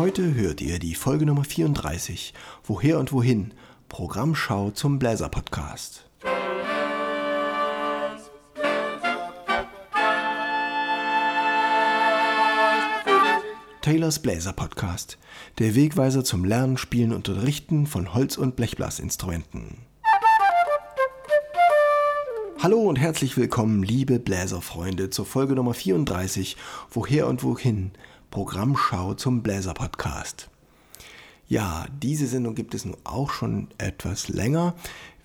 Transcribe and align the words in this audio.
Heute 0.00 0.34
hört 0.34 0.62
ihr 0.62 0.78
die 0.78 0.94
Folge 0.94 1.26
Nummer 1.26 1.44
34, 1.44 2.32
Woher 2.64 2.98
und 2.98 3.12
Wohin, 3.12 3.52
Programmschau 3.90 4.70
zum 4.70 4.98
Bläser 4.98 5.28
Podcast. 5.28 6.08
Taylors 13.82 14.22
Bläser 14.22 14.54
Podcast, 14.54 15.18
der 15.58 15.74
Wegweiser 15.74 16.24
zum 16.24 16.46
Lernen, 16.46 16.78
Spielen 16.78 17.12
und 17.12 17.28
Unterrichten 17.28 17.86
von 17.86 18.14
Holz- 18.14 18.38
und 18.38 18.56
Blechblasinstrumenten. 18.56 19.82
Hallo 22.58 22.80
und 22.80 22.96
herzlich 22.96 23.36
willkommen, 23.36 23.82
liebe 23.82 24.18
Bläserfreunde, 24.18 25.10
zur 25.10 25.26
Folge 25.26 25.54
Nummer 25.54 25.74
34, 25.74 26.56
Woher 26.90 27.26
und 27.26 27.42
Wohin, 27.42 27.92
Programmschau 28.30 29.14
zum 29.14 29.42
Bläser 29.42 29.74
Podcast. 29.74 30.50
Ja, 31.48 31.86
diese 32.00 32.28
Sendung 32.28 32.54
gibt 32.54 32.74
es 32.74 32.84
nun 32.84 32.96
auch 33.02 33.32
schon 33.32 33.68
etwas 33.78 34.28
länger. 34.28 34.76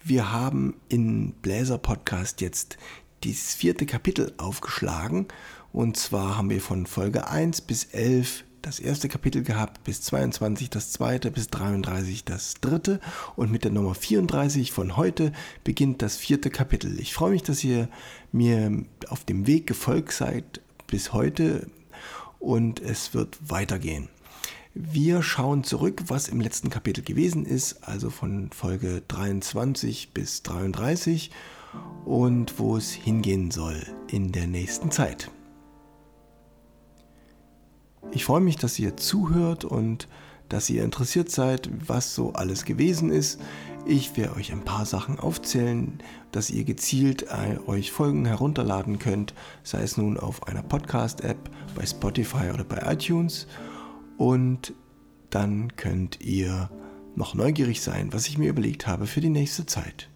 Wir 0.03 0.31
haben 0.31 0.75
in 0.89 1.33
Bläser 1.33 1.77
Podcast 1.77 2.41
jetzt 2.41 2.77
das 3.23 3.53
vierte 3.53 3.85
Kapitel 3.85 4.33
aufgeschlagen. 4.37 5.27
Und 5.71 5.97
zwar 5.97 6.37
haben 6.37 6.49
wir 6.49 6.61
von 6.61 6.87
Folge 6.87 7.27
1 7.27 7.61
bis 7.61 7.85
11 7.85 8.43
das 8.63 8.79
erste 8.79 9.07
Kapitel 9.07 9.43
gehabt, 9.43 9.83
bis 9.83 10.01
22 10.01 10.71
das 10.71 10.91
zweite, 10.91 11.29
bis 11.29 11.49
33 11.49 12.23
das 12.23 12.55
dritte 12.55 12.99
und 13.35 13.51
mit 13.51 13.63
der 13.63 13.71
Nummer 13.71 13.93
34 13.93 14.71
von 14.71 14.97
heute 14.97 15.31
beginnt 15.63 16.01
das 16.01 16.17
vierte 16.17 16.49
Kapitel. 16.49 16.99
Ich 16.99 17.13
freue 17.13 17.31
mich, 17.31 17.43
dass 17.43 17.63
ihr 17.63 17.87
mir 18.31 18.83
auf 19.09 19.23
dem 19.23 19.45
Weg 19.45 19.67
gefolgt 19.67 20.13
seid 20.13 20.61
bis 20.87 21.13
heute 21.13 21.67
und 22.45 22.79
es 22.79 23.13
wird 23.15 23.37
weitergehen. 23.49 24.07
Wir 24.75 25.23
schauen 25.23 25.63
zurück, 25.63 26.03
was 26.07 26.27
im 26.27 26.39
letzten 26.41 26.69
Kapitel 26.69 27.03
gewesen 27.03 27.45
ist, 27.45 27.83
also 27.87 28.09
von 28.09 28.51
Folge 28.51 29.01
23 29.07 30.13
bis 30.13 30.43
33 30.43 31.31
und 32.05 32.59
wo 32.59 32.77
es 32.77 32.91
hingehen 32.91 33.51
soll 33.51 33.81
in 34.11 34.31
der 34.31 34.47
nächsten 34.47 34.91
Zeit. 34.91 35.31
Ich 38.11 38.25
freue 38.25 38.41
mich, 38.41 38.57
dass 38.57 38.77
ihr 38.77 38.95
zuhört 38.95 39.65
und 39.65 40.07
dass 40.47 40.69
ihr 40.69 40.83
interessiert 40.83 41.31
seid, 41.31 41.69
was 41.87 42.13
so 42.13 42.33
alles 42.33 42.63
gewesen 42.63 43.11
ist. 43.11 43.41
Ich 43.87 44.17
werde 44.17 44.35
euch 44.35 44.51
ein 44.51 44.65
paar 44.65 44.85
Sachen 44.85 45.19
aufzählen, 45.19 45.99
dass 46.31 46.49
ihr 46.49 46.63
gezielt 46.63 47.23
äh, 47.23 47.59
euch 47.67 47.91
Folgen 47.91 48.25
herunterladen 48.25 48.97
könnt, 48.97 49.35
sei 49.61 49.83
es 49.83 49.95
nun 49.95 50.17
auf 50.17 50.47
einer 50.47 50.63
Podcast-App, 50.63 51.37
bei 51.75 51.85
Spotify 51.85 52.49
oder 52.51 52.63
bei 52.63 52.81
iTunes. 52.91 53.45
Und 54.17 54.73
dann 55.29 55.75
könnt 55.75 56.19
ihr 56.21 56.71
noch 57.15 57.35
neugierig 57.35 57.81
sein, 57.81 58.11
was 58.11 58.27
ich 58.27 58.39
mir 58.39 58.49
überlegt 58.49 58.87
habe 58.87 59.05
für 59.05 59.21
die 59.21 59.29
nächste 59.29 59.67
Zeit. 59.67 60.09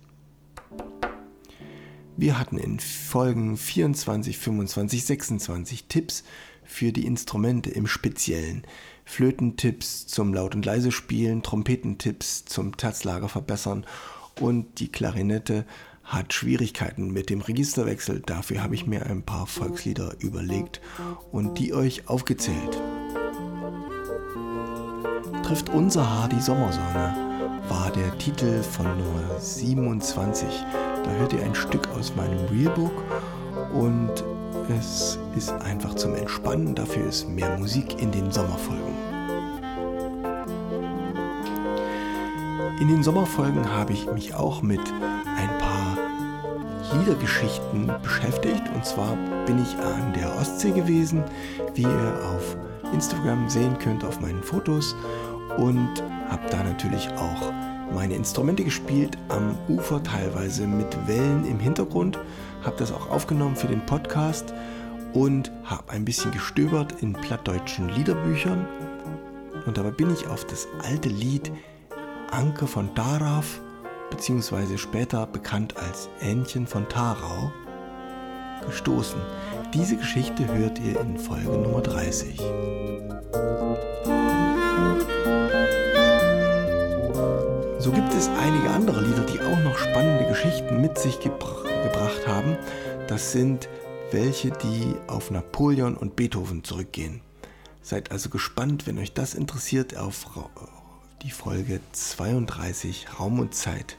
Wir 2.20 2.38
hatten 2.38 2.58
in 2.58 2.82
Folgen 2.82 3.56
24, 3.56 4.38
25, 4.38 5.06
26 5.06 5.86
Tipps 5.86 6.26
für 6.66 6.92
die 6.92 7.06
Instrumente 7.06 7.70
im 7.70 7.88
Speziellen. 7.88 8.64
Flötentipps 9.06 10.06
zum 10.06 10.34
Laut- 10.34 10.54
und 10.54 10.66
Leise 10.66 10.92
spielen, 10.92 11.44
Trompetentipps 11.44 12.44
zum 12.44 12.76
Terzlager 12.76 13.30
verbessern 13.30 13.86
und 14.38 14.82
die 14.82 14.92
Klarinette 14.92 15.66
hat 16.04 16.34
Schwierigkeiten 16.34 17.10
mit 17.10 17.30
dem 17.30 17.40
Registerwechsel. 17.40 18.20
Dafür 18.20 18.64
habe 18.64 18.76
ich 18.76 18.86
mir 18.86 19.06
ein 19.06 19.24
paar 19.24 19.48
Volkslieder 19.48 20.16
überlegt 20.20 20.82
und 21.32 21.58
die 21.58 21.74
euch 21.74 22.10
aufgezählt. 22.10 22.82
Trifft 25.44 25.70
unser 25.70 26.10
Haar 26.10 26.28
die 26.28 26.42
Sommersonne 26.42 27.29
war 27.70 27.92
der 27.92 28.18
Titel 28.18 28.64
von 28.64 28.86
Nummer 28.86 29.40
27. 29.40 30.48
Da 31.04 31.12
hört 31.12 31.34
ihr 31.34 31.44
ein 31.44 31.54
Stück 31.54 31.88
aus 31.90 32.16
meinem 32.16 32.46
Realbook 32.48 33.04
und 33.74 34.12
es 34.80 35.20
ist 35.36 35.52
einfach 35.52 35.94
zum 35.94 36.16
Entspannen, 36.16 36.74
dafür 36.74 37.08
ist 37.08 37.30
mehr 37.30 37.58
Musik 37.58 38.02
in 38.02 38.12
den 38.12 38.32
Sommerfolgen. 38.32 38.94
In 42.80 42.88
den 42.88 43.04
Sommerfolgen 43.04 43.72
habe 43.72 43.94
ich 43.94 44.12
mich 44.12 44.34
auch 44.34 44.62
mit 44.62 44.82
ein 45.38 45.58
paar 45.60 45.98
Liedergeschichten 46.98 47.92
beschäftigt. 48.02 48.64
Und 48.74 48.86
zwar 48.86 49.16
bin 49.46 49.62
ich 49.62 49.78
an 49.78 50.14
der 50.14 50.36
Ostsee 50.38 50.72
gewesen, 50.72 51.24
wie 51.76 51.84
ihr 51.84 52.20
auf 52.36 52.56
Instagram 52.94 53.50
sehen 53.50 53.78
könnt 53.80 54.04
auf 54.04 54.20
meinen 54.20 54.42
Fotos. 54.42 54.96
Und 55.60 56.02
habe 56.30 56.50
da 56.50 56.64
natürlich 56.64 57.10
auch 57.18 57.52
meine 57.94 58.16
Instrumente 58.16 58.64
gespielt, 58.64 59.18
am 59.28 59.58
Ufer 59.68 60.02
teilweise 60.02 60.66
mit 60.66 61.08
Wellen 61.08 61.46
im 61.46 61.60
Hintergrund. 61.60 62.18
Habe 62.64 62.78
das 62.78 62.94
auch 62.94 63.10
aufgenommen 63.10 63.56
für 63.56 63.68
den 63.68 63.86
Podcast 63.86 64.54
und 65.14 65.52
habe 65.66 65.92
ein 65.92 66.06
bisschen 66.06 66.32
gestöbert 66.32 67.02
in 67.02 67.14
plattdeutschen 67.14 67.90
Liederbüchern. 67.90 68.66
Und 69.66 69.78
dabei 69.78 69.92
bin 69.92 70.14
ich 70.14 70.28
auf 70.28 70.46
das 70.46 70.68
alte 70.84 71.10
Lied 71.10 71.52
Anke 72.32 72.68
von 72.68 72.94
Darauf, 72.96 73.60
beziehungsweise 74.10 74.78
später 74.78 75.26
bekannt 75.26 75.76
als 75.78 76.10
Ähnchen 76.22 76.68
von 76.68 76.88
Tarau, 76.88 77.52
gestoßen. 78.66 79.20
Diese 79.74 79.98
Geschichte 79.98 80.48
hört 80.48 80.80
ihr 80.80 81.00
in 81.02 81.18
Folge 81.18 81.58
Nummer 81.58 81.82
30. 81.82 82.40
So 87.80 87.92
gibt 87.92 88.14
es 88.14 88.28
einige 88.28 88.70
andere 88.70 89.02
Lieder, 89.02 89.26
die 89.26 89.40
auch 89.40 89.60
noch 89.64 89.78
spannende 89.78 90.26
Geschichten 90.28 90.82
mit 90.82 90.98
sich 90.98 91.20
gebr 91.20 91.64
gebracht 91.84 92.28
haben. 92.28 92.58
Das 93.08 93.32
sind 93.32 93.70
welche, 94.12 94.52
die 94.52 94.96
auf 95.08 95.32
Napoleon 95.32 95.96
und 95.96 96.16
Beethoven 96.16 96.64
zurückgehen. 96.64 97.22
Seid 97.82 98.12
also 98.12 98.30
gespannt, 98.30 98.86
wenn 98.86 99.00
euch 99.00 99.14
das 99.14 99.34
interessiert, 99.34 99.98
auf 99.98 100.26
die 101.24 101.32
Folge 101.32 101.80
32 101.92 103.20
Raum 103.20 103.40
und 103.40 103.56
Zeit, 103.56 103.98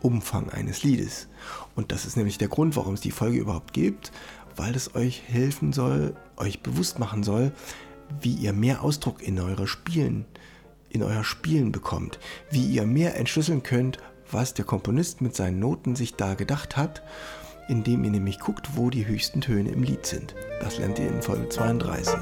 Umfang 0.00 0.50
eines 0.50 0.82
Liedes. 0.82 1.28
Und 1.74 1.92
das 1.92 2.06
ist 2.06 2.16
nämlich 2.16 2.38
der 2.38 2.48
Grund, 2.48 2.76
warum 2.76 2.94
es 2.94 3.00
die 3.00 3.10
Folge 3.10 3.38
überhaupt 3.38 3.72
gibt, 3.72 4.12
weil 4.56 4.74
es 4.74 4.94
euch 4.94 5.22
helfen 5.26 5.72
soll, 5.72 6.16
euch 6.36 6.62
bewusst 6.62 6.98
machen 6.98 7.22
soll, 7.22 7.52
wie 8.20 8.34
ihr 8.34 8.52
mehr 8.52 8.82
Ausdruck 8.82 9.22
in 9.22 9.38
eure 9.40 9.66
Spielen, 9.66 10.24
in 10.90 11.02
euer 11.02 11.24
Spielen 11.24 11.72
bekommt, 11.72 12.18
wie 12.50 12.64
ihr 12.64 12.86
mehr 12.86 13.16
entschlüsseln 13.16 13.62
könnt, 13.62 13.98
was 14.30 14.54
der 14.54 14.64
Komponist 14.64 15.20
mit 15.20 15.34
seinen 15.34 15.58
Noten 15.58 15.96
sich 15.96 16.14
da 16.14 16.34
gedacht 16.34 16.76
hat 16.76 17.02
indem 17.68 18.02
ihr 18.04 18.10
nämlich 18.10 18.40
guckt, 18.40 18.70
wo 18.74 18.90
die 18.90 19.06
höchsten 19.06 19.40
Töne 19.40 19.70
im 19.70 19.82
Lied 19.82 20.04
sind. 20.06 20.34
Das 20.60 20.78
lernt 20.78 20.98
ihr 20.98 21.08
in 21.08 21.22
Folge 21.22 21.48
32. 21.48 22.14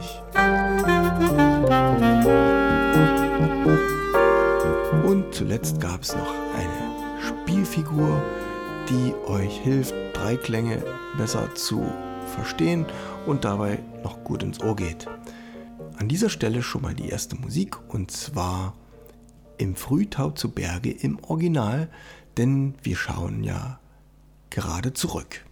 Und 5.05 5.25
zuletzt 5.33 5.81
gab 5.81 6.03
es 6.03 6.15
noch 6.15 6.35
eine 6.55 7.23
Spielfigur, 7.23 8.21
die 8.89 9.15
euch 9.31 9.57
hilft, 9.61 9.95
drei 10.13 10.37
Klänge 10.37 10.83
besser 11.17 11.55
zu 11.55 11.87
verstehen 12.35 12.85
und 13.25 13.45
dabei 13.45 13.79
noch 14.03 14.23
gut 14.25 14.43
ins 14.43 14.61
Ohr 14.61 14.75
geht. 14.75 15.07
An 15.97 16.09
dieser 16.09 16.29
Stelle 16.29 16.63
schon 16.63 16.83
mal 16.83 16.95
die 16.95 17.09
erste 17.09 17.37
Musik 17.37 17.79
und 17.89 18.11
zwar 18.11 18.75
im 19.57 19.77
Frühtau 19.77 20.31
zu 20.31 20.51
Berge 20.51 20.91
im 20.91 21.19
Original, 21.25 21.89
denn 22.37 22.75
wir 22.83 22.97
schauen 22.97 23.43
ja 23.43 23.81
gerade 24.51 24.93
zurück. 24.93 25.45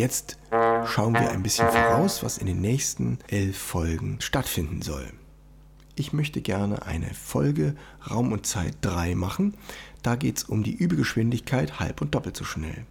Jetzt 0.00 0.38
schauen 0.86 1.12
wir 1.12 1.30
ein 1.30 1.42
bisschen 1.42 1.68
voraus, 1.68 2.22
was 2.22 2.38
in 2.38 2.46
den 2.46 2.62
nächsten 2.62 3.18
elf 3.28 3.58
Folgen 3.58 4.18
stattfinden 4.22 4.80
soll. 4.80 5.06
Ich 5.94 6.14
möchte 6.14 6.40
gerne 6.40 6.86
eine 6.86 7.12
Folge 7.12 7.74
Raum 8.10 8.32
und 8.32 8.46
Zeit 8.46 8.76
3 8.80 9.14
machen. 9.14 9.52
Da 10.02 10.16
geht 10.16 10.38
es 10.38 10.44
um 10.44 10.62
die 10.62 10.72
Übegeschwindigkeit 10.72 11.80
halb 11.80 12.00
und 12.00 12.14
doppelt 12.14 12.34
so 12.34 12.44
schnell. 12.44 12.86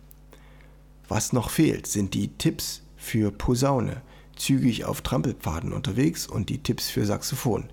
Was 1.07 1.33
noch 1.33 1.49
fehlt, 1.49 1.87
sind 1.87 2.13
die 2.13 2.27
Tipps 2.27 2.83
für 2.95 3.31
Posaune, 3.31 4.03
zügig 4.35 4.85
auf 4.85 5.01
Trampelpfaden 5.01 5.73
unterwegs 5.73 6.27
und 6.27 6.49
die 6.49 6.61
Tipps 6.61 6.91
für 6.91 7.07
Saxophon. 7.07 7.71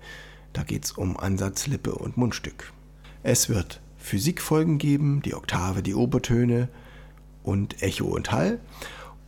Da 0.53 0.63
geht 0.63 0.85
es 0.85 0.93
um 0.93 1.15
Ansatz, 1.15 1.67
Lippe 1.67 1.93
und 1.93 2.17
Mundstück. 2.17 2.73
Es 3.21 3.49
wird 3.49 3.81
Physikfolgen 3.99 4.79
geben, 4.79 5.21
die 5.21 5.35
Oktave, 5.35 5.83
die 5.83 5.93
Obertöne 5.93 6.69
und 7.43 7.83
Echo 7.83 8.05
und 8.05 8.31
Hall. 8.31 8.59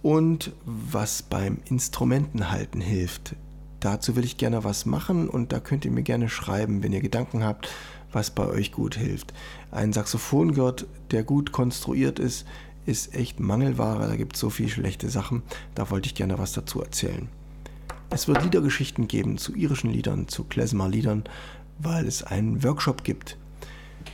Und 0.02 0.54
was 0.66 1.22
beim 1.22 1.58
Instrumentenhalten 1.66 2.82
hilft, 2.82 3.36
dazu 3.80 4.16
will 4.16 4.24
ich 4.24 4.38
gerne 4.38 4.64
was 4.64 4.86
machen 4.86 5.30
und 5.30 5.52
da 5.52 5.60
könnt 5.60 5.86
ihr 5.86 5.92
mir 5.92 6.04
gerne 6.04 6.30
schreiben, 6.30 6.84
wenn 6.84 6.94
ihr 6.94 7.02
Gedanken 7.02 7.44
habt, 7.44 7.70
was 8.12 8.32
bei 8.32 8.48
euch 8.48 8.72
gut 8.72 8.96
hilft. 8.96 9.34
Ein 9.72 9.94
Saxophongurt, 9.94 10.88
der 11.12 11.24
gut 11.24 11.52
konstruiert 11.52 12.18
ist, 12.18 12.46
ist 12.86 13.14
echt 13.14 13.40
Mangelware. 13.40 14.08
Da 14.08 14.16
gibt 14.16 14.36
es 14.36 14.40
so 14.40 14.50
viele 14.50 14.70
schlechte 14.70 15.10
Sachen. 15.10 15.44
Da 15.76 15.92
wollte 15.92 16.08
ich 16.08 16.16
gerne 16.16 16.40
was 16.40 16.54
dazu 16.54 16.82
erzählen. 16.82 17.28
Es 18.10 18.28
wird 18.28 18.44
Liedergeschichten 18.44 19.08
geben 19.08 19.38
zu 19.38 19.54
irischen 19.54 19.92
Liedern, 19.92 20.28
zu 20.28 20.46
Klezmer-Liedern, 20.46 21.26
weil 21.78 22.08
es 22.08 22.24
einen 22.24 22.64
Workshop 22.64 23.04
gibt 23.04 23.38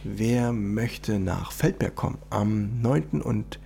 wer 0.06 0.54
möchte 0.54 1.20
nach 1.20 1.52
Feldberg 1.52 1.96
kommen. 1.96 2.18
Am 2.30 2.82
9. 2.82 3.22
und 3.22 3.60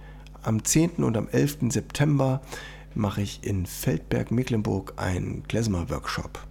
am 0.43 0.63
10. 0.63 1.03
und 1.03 1.17
am 1.17 1.27
11. 1.29 1.57
September 1.69 2.41
mache 2.95 3.21
ich 3.21 3.43
in 3.43 3.65
Feldberg-Mecklenburg 3.65 4.93
einen 4.97 5.43
Klezmer-Workshop. 5.47 6.45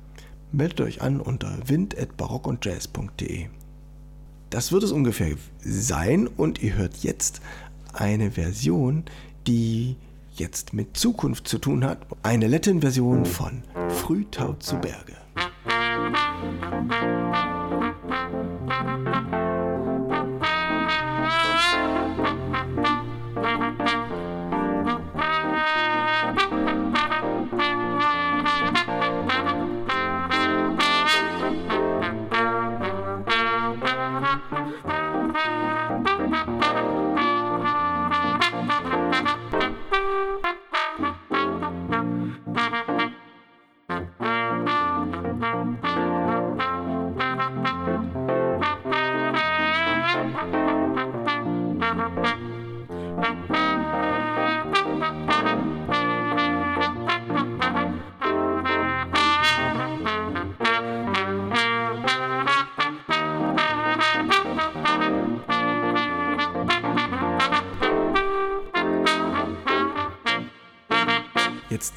Meldet 0.53 0.81
euch 0.81 1.03
an 1.03 1.21
unter 1.21 1.57
wind.barockundjazz.de. 1.67 3.47
Das 4.51 4.73
wird 4.73 4.83
es 4.83 4.93
ungefähr 4.93 5.37
sein 5.61 6.27
und 6.27 6.63
ihr 6.63 6.75
hört 6.75 6.97
jetzt 6.99 7.43
eine 7.93 8.31
Version, 8.31 9.05
die 9.47 9.97
jetzt 10.35 10.73
mit 10.73 10.97
Zukunft 10.97 11.49
zu 11.49 11.59
tun 11.59 11.85
hat. 11.85 12.07
Eine 12.23 12.47
Latin-Version 12.47 13.27
von 13.27 13.63
Frühtau 13.89 14.55
zu 14.55 14.77
Berge. 14.77 15.17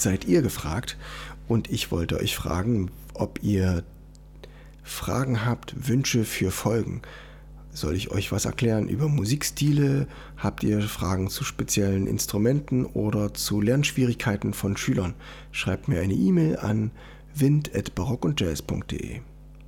Seid 0.02 0.26
ihr 0.26 0.42
gefragt 0.42 0.98
und 1.48 1.70
ich 1.70 1.92
wollte 1.92 2.18
euch 2.18 2.36
fragen, 2.36 2.92
ob 3.14 3.44
ihr 3.44 3.84
Fragen 4.84 5.46
habt, 5.46 5.88
Wünsche 5.88 6.24
für 6.26 6.52
Folgen. 6.52 7.02
Soll 7.74 7.96
ich 7.96 8.12
euch 8.12 8.32
was 8.32 8.46
erklären 8.46 8.90
über 8.90 9.08
Musikstile? 9.08 10.08
Habt 10.38 10.64
ihr 10.64 10.82
Fragen 10.82 11.30
zu 11.30 11.44
speziellen 11.44 12.08
Instrumenten 12.08 12.86
oder 12.86 13.34
zu 13.34 13.62
Lernschwierigkeiten 13.62 14.54
von 14.54 14.76
Schülern? 14.76 15.14
Schreibt 15.52 15.88
mir 15.88 16.02
eine 16.02 16.14
E-Mail 16.14 16.58
an 16.58 16.92
wind.barockundjazz.de. 17.34 19.22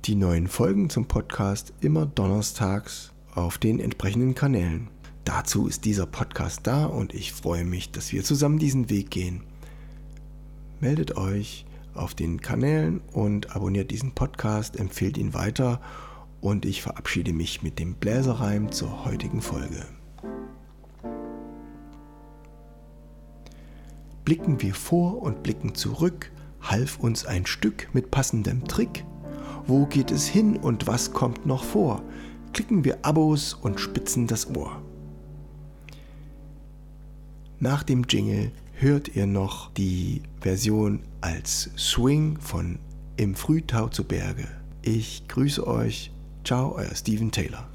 Die 0.04 0.14
neuen 0.14 0.48
Folgen 0.48 0.90
zum 0.90 1.06
Podcast 1.06 1.72
immer 1.80 2.04
donnerstags 2.04 3.12
auf 3.34 3.56
den 3.56 3.80
entsprechenden 3.80 4.34
Kanälen. 4.34 4.88
Dazu 5.24 5.66
ist 5.66 5.86
dieser 5.86 6.04
Podcast 6.04 6.60
da 6.64 6.84
und 6.84 7.14
ich 7.14 7.32
freue 7.32 7.64
mich, 7.64 7.90
dass 7.90 8.12
wir 8.12 8.22
zusammen 8.22 8.58
diesen 8.58 8.90
Weg 8.90 9.10
gehen 9.10 9.40
meldet 10.80 11.16
euch 11.16 11.66
auf 11.94 12.14
den 12.14 12.40
Kanälen 12.40 13.00
und 13.12 13.54
abonniert 13.54 13.90
diesen 13.90 14.12
Podcast, 14.12 14.76
empfehlt 14.78 15.16
ihn 15.16 15.34
weiter 15.34 15.80
und 16.40 16.64
ich 16.64 16.82
verabschiede 16.82 17.32
mich 17.32 17.62
mit 17.62 17.78
dem 17.78 17.94
Bläserreim 17.94 18.70
zur 18.70 19.04
heutigen 19.04 19.40
Folge. 19.40 19.86
Blicken 24.24 24.62
wir 24.62 24.74
vor 24.74 25.22
und 25.22 25.42
blicken 25.42 25.74
zurück, 25.74 26.30
half 26.60 26.98
uns 26.98 27.26
ein 27.26 27.46
Stück 27.46 27.88
mit 27.92 28.10
passendem 28.10 28.64
Trick. 28.66 29.04
Wo 29.66 29.86
geht 29.86 30.10
es 30.10 30.26
hin 30.26 30.56
und 30.56 30.86
was 30.86 31.12
kommt 31.12 31.46
noch 31.46 31.64
vor? 31.64 32.02
Klicken 32.52 32.84
wir 32.84 33.04
Abos 33.04 33.54
und 33.54 33.80
spitzen 33.80 34.26
das 34.26 34.54
Ohr. 34.54 34.82
Nach 37.60 37.82
dem 37.82 38.04
Jingle 38.08 38.52
hört 38.76 39.14
ihr 39.14 39.26
noch 39.26 39.72
die 39.72 40.22
Version 40.40 41.00
als 41.20 41.70
Swing 41.76 42.38
von 42.38 42.78
Im 43.16 43.34
Frühtau 43.34 43.88
zu 43.88 44.04
Berge. 44.04 44.48
Ich 44.82 45.26
grüße 45.28 45.66
euch. 45.66 46.10
Ciao, 46.44 46.74
euer 46.76 46.94
Steven 46.94 47.30
Taylor. 47.30 47.68